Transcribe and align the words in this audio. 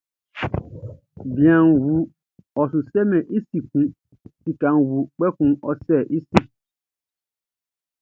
Bianʼn 1.35 1.75
wu, 1.83 1.93
ɔ 2.59 2.61
su 2.71 2.79
sɛmɛn 2.91 3.25
i 3.35 3.37
sin 3.47 3.63
kun; 3.69 3.85
sikaʼn 4.41 4.77
wu, 4.87 4.97
kpɛkun 5.15 5.51
ɔ 5.67 5.71
sa 5.85 5.95
sin. 6.29 6.45